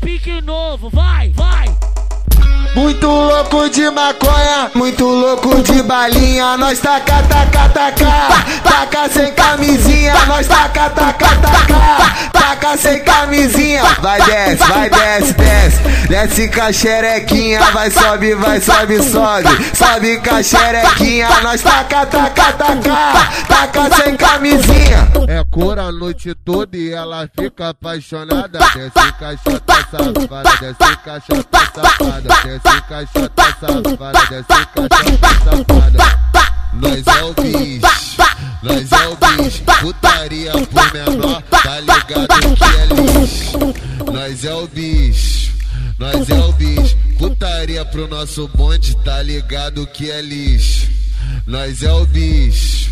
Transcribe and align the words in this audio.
pique 0.00 0.40
novo, 0.40 0.90
vai, 0.90 1.30
vai. 1.30 1.66
Muito 2.74 3.06
louco 3.06 3.70
de 3.70 3.90
maconha, 3.90 4.70
muito 4.74 5.04
louco 5.04 5.62
de 5.62 5.82
balinha. 5.82 6.56
Nós 6.58 6.78
taca, 6.78 7.22
taca, 7.22 7.68
taca, 7.70 8.60
taca 8.62 9.08
sem 9.08 9.32
camisinha. 9.32 10.14
Nós 10.26 10.46
taca, 10.46 10.90
taca, 10.90 11.26
taca, 11.36 11.85
taca 12.66 12.76
sem 12.76 13.00
camisinha. 13.04 13.82
Vai 14.00 14.20
desce, 14.22 14.64
vai 14.64 14.90
desce, 14.90 15.32
desce, 15.34 15.78
desce 16.08 16.48
com 16.48 16.62
a 16.62 16.72
xerequinha. 16.72 17.60
Vai 17.70 17.90
sobe, 17.90 18.34
vai 18.34 18.60
sobe, 18.60 19.02
sobe, 19.02 19.48
sobe 19.74 20.16
com 20.18 20.34
a 20.34 20.42
xerequinha. 20.42 21.28
Nós 21.42 21.62
taca, 21.62 22.06
taca, 22.06 22.52
taca, 22.52 23.32
taca 23.46 23.96
sem 24.02 24.16
camisinha. 24.16 25.08
É 25.28 25.44
cor 25.50 25.78
a 25.78 25.92
noite 25.92 26.34
toda 26.34 26.76
e 26.76 26.92
ela 26.92 27.28
fica 27.38 27.70
apaixonada. 27.70 28.58
Desce 28.74 29.12
caixota 29.18 29.74
safada, 29.90 30.50
desce 30.60 30.96
caixota 31.04 31.58
safada, 31.74 32.34
desce 32.44 32.80
caixota 32.88 33.56
safada, 33.60 34.26
desce 34.28 34.66
caixota 34.74 35.28
safada. 35.44 36.26
Nós 36.78 37.06
é 37.06 37.24
o 37.24 37.32
bicho, 37.32 37.85
bicho, 39.46 39.62
putaria 39.80 40.52
por 40.52 40.92
menor, 40.92 41.42
tá 41.42 41.80
ligado 41.80 42.56
que 42.56 42.64
é. 42.64 44.12
Nós 44.12 44.44
é 44.44 44.54
o 44.54 44.66
bicho, 44.66 45.52
nós 45.98 46.28
é 46.28 46.38
o 46.38 46.52
bicho, 46.52 46.96
putaria 47.18 47.84
pro 47.84 48.08
nosso 48.08 48.48
bonde, 48.48 48.96
tá 48.98 49.22
ligado 49.22 49.86
que 49.86 50.10
é 50.10 50.20
lixo. 50.20 50.88
Nós 51.46 51.82
é 51.82 51.92
o 51.92 52.04
bicho. 52.06 52.86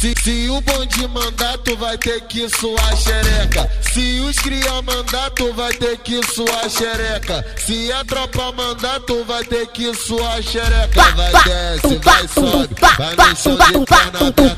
Se, 0.00 0.14
se 0.22 0.50
o 0.50 0.60
bonde 0.60 1.08
mandar, 1.08 1.56
tu 1.58 1.74
vai 1.76 1.96
ter 1.96 2.20
que 2.22 2.48
suar 2.50 2.96
xereca. 2.96 3.70
Se 3.92 4.20
os 4.20 4.36
cria 4.36 4.82
mandar, 4.82 5.30
tu 5.30 5.52
vai 5.54 5.72
ter 5.72 5.96
que 5.98 6.20
suar 6.34 6.68
xereca. 6.68 7.44
Se 7.56 7.90
a 7.92 8.04
tropa 8.04 8.52
mandar, 8.52 9.00
tu 9.00 9.24
vai 9.24 9.42
ter 9.44 9.66
que 9.68 9.94
suar 9.94 10.42
xereca. 10.42 11.02
Vai 11.12 11.32
desce, 11.44 11.98
vai 12.04 12.28
sobe, 12.28 12.74
vai 12.98 13.16
no 13.16 13.36
chão 13.36 13.56
de 13.56 13.86
perna 13.86 14.28
aberta 14.28 14.55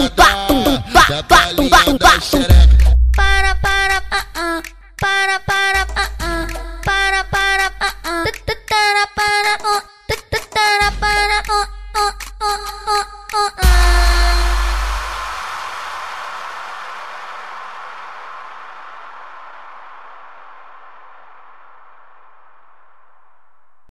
balinha 0.00 0.08
da 0.16 0.46
pepeca, 0.46 1.08
da 1.08 1.22
balinha 1.22 1.98
da, 1.98 2.69